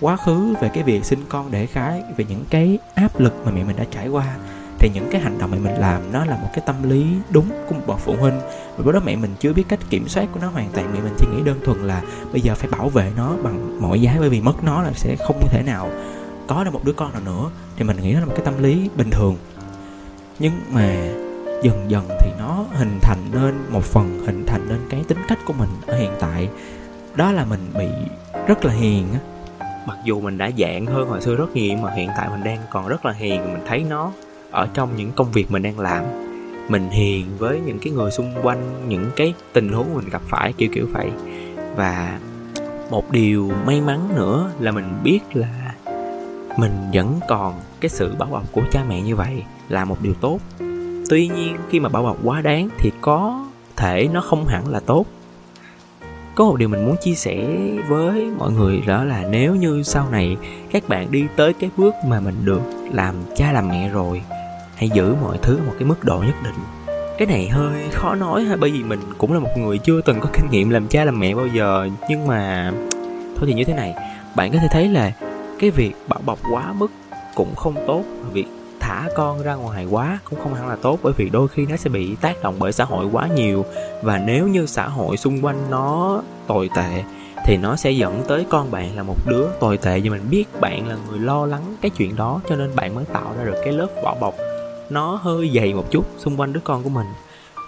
[0.00, 3.52] quá khứ về cái việc sinh con đẻ cái, về những cái áp lực mà
[3.54, 4.36] mẹ mình đã trải qua,
[4.78, 7.48] thì những cái hành động mẹ mình làm nó là một cái tâm lý đúng
[7.68, 8.40] của một bậc phụ huynh.
[8.76, 11.00] Và lúc đó mẹ mình chưa biết cách kiểm soát của nó hoàn toàn, mẹ
[11.00, 12.02] mình chỉ nghĩ đơn thuần là
[12.32, 15.16] bây giờ phải bảo vệ nó bằng mọi giá, bởi vì mất nó là sẽ
[15.26, 15.90] không thể nào
[16.46, 17.50] có được một đứa con nào nữa.
[17.76, 19.36] Thì mình nghĩ nó là một cái tâm lý bình thường.
[20.38, 20.96] Nhưng mà
[21.62, 25.38] dần dần thì nó hình thành nên, một phần hình thành nên cái tính cách
[25.46, 26.48] của mình ở hiện tại.
[27.14, 27.88] Đó là mình bị
[28.46, 29.20] rất là hiền á.
[29.86, 32.58] Mặc dù mình đã dạng hơn hồi xưa rất nhiều mà hiện tại mình đang
[32.70, 33.52] còn rất là hiền.
[33.52, 34.12] Mình thấy nó
[34.50, 36.04] ở trong những công việc mình đang làm.
[36.68, 40.52] Mình hiền với những cái người xung quanh, những cái tình huống mình gặp phải,
[40.52, 41.10] kiểu kiểu vậy.
[41.76, 42.18] Và
[42.90, 45.74] một điều may mắn nữa là mình biết là
[46.56, 50.14] mình vẫn còn cái sự bảo bọc của cha mẹ như vậy là một điều
[50.14, 50.38] tốt
[51.08, 53.44] tuy nhiên, khi mà bảo bọc quá đáng thì có
[53.76, 55.04] thể nó không hẳn là tốt.
[56.34, 57.46] Có một điều mình muốn chia sẻ
[57.88, 60.36] với mọi người đó là nếu như sau này
[60.70, 64.22] các bạn đi tới cái bước mà mình được làm cha làm mẹ rồi,
[64.74, 66.54] hãy giữ mọi thứ ở một cái mức độ nhất định.
[67.18, 70.20] Cái này hơi khó nói ha, bởi vì mình cũng là một người chưa từng
[70.20, 72.72] có kinh nghiệm làm cha làm mẹ bao giờ, nhưng mà
[73.36, 73.94] thôi thì như thế này.
[74.34, 75.12] Bạn có thể thấy là
[75.58, 76.90] cái việc bảo bọc quá mức
[77.34, 78.45] cũng không tốt, việc
[78.86, 81.76] thả con ra ngoài quá cũng không hẳn là tốt, bởi vì đôi khi nó
[81.76, 83.64] sẽ bị tác động bởi xã hội quá nhiều.
[84.02, 87.04] Và nếu như xã hội xung quanh nó tồi tệ,
[87.44, 90.00] thì nó sẽ dẫn tới con bạn là một đứa tồi tệ.
[90.00, 93.04] Vì mình biết bạn là người lo lắng cái chuyện đó, cho nên bạn mới
[93.04, 94.34] tạo ra được cái lớp vỏ bọc.
[94.90, 97.06] Nó hơi dày một chút xung quanh đứa con của mình.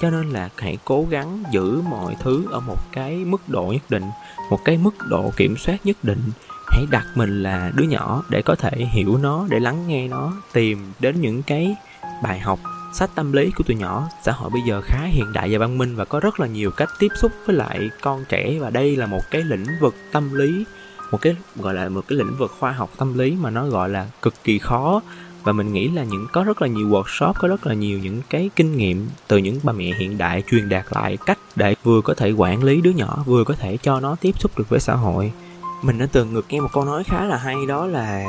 [0.01, 3.83] Cho nên là hãy cố gắng giữ mọi thứ ở một cái mức độ nhất
[3.89, 4.05] định,
[4.51, 6.23] một cái mức độ kiểm soát nhất định
[6.71, 10.33] hãy đặt mình là đứa nhỏ để có thể hiểu nó, để lắng nghe nó,
[10.53, 11.77] tìm đến những cái
[12.23, 12.59] bài học,
[12.95, 14.09] sách tâm lý của tụi nhỏ.
[14.25, 16.71] Xã hội bây giờ khá hiện đại và văn minh và có rất là nhiều
[16.71, 18.59] cách tiếp xúc với lại con trẻ.
[18.61, 20.65] Và đây là một cái lĩnh vực tâm lý,
[21.11, 23.89] một cái, gọi là một cái lĩnh vực khoa học tâm lý mà nó gọi
[23.89, 25.01] là cực kỳ khó.
[25.45, 28.23] Và mình nghĩ là những, có rất là nhiều workshop, có rất là nhiều những
[28.31, 32.01] cái kinh nghiệm từ những bà mẹ hiện đại truyền đạt lại cách để vừa
[32.01, 34.81] có thể quản lý đứa nhỏ, vừa có thể cho nó tiếp xúc được với
[34.81, 35.33] xã hội
[35.83, 38.25] mình đã từng ngược nghe một câu nói khá là hay, đó là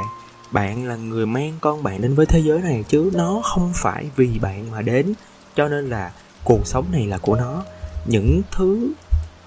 [0.51, 4.09] bạn là người mang con bạn đến với thế giới này chứ nó không phải
[4.15, 5.13] vì bạn mà đến.
[5.55, 6.12] Cho nên là
[6.43, 7.63] cuộc sống này là của nó.
[8.05, 8.91] Những thứ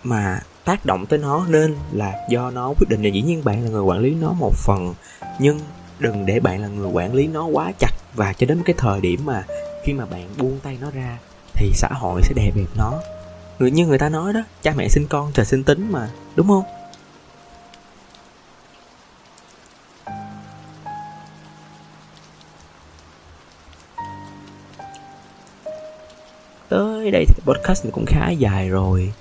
[0.02, 3.02] mà tác động tới nó nên là do nó quyết định.
[3.02, 4.94] Và dĩ nhiên bạn là người quản lý nó một phần,
[5.38, 5.60] nhưng
[5.98, 7.92] đừng để bạn là người quản lý nó quá chặt.
[8.14, 9.44] Và cho đến cái thời điểm mà
[9.84, 11.18] khi mà bạn buông tay nó ra
[11.54, 12.92] thì xã hội sẽ đè bẹp nó.
[13.58, 16.48] Người như người ta nói đó, cha mẹ sinh con trời sinh tính mà, đúng
[16.48, 16.64] không?
[26.72, 29.12] Tới đây thì podcast cũng khá dài rồi.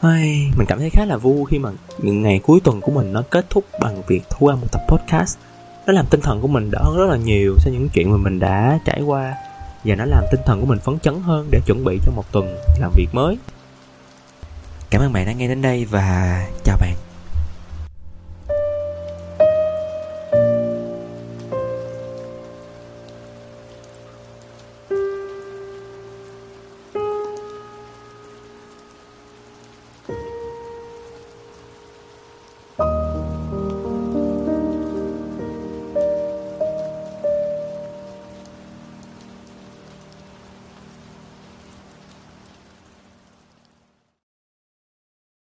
[0.00, 3.12] Ai, mình cảm thấy khá là vui khi mà những ngày cuối tuần của mình
[3.12, 5.38] nó kết thúc bằng việc thu âm một tập podcast.
[5.86, 8.38] Nó làm tinh thần của mình đỡ rất là nhiều sau những chuyện mà mình
[8.38, 9.34] đã trải qua.
[9.84, 12.32] Và nó làm tinh thần của mình phấn chấn hơn để chuẩn bị cho một
[12.32, 13.38] tuần làm việc mới.
[14.90, 16.94] Cảm ơn bạn đã nghe đến đây và chào bạn.